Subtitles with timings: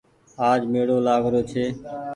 [0.49, 1.65] آج ميڙو لآگ رو ڇي۔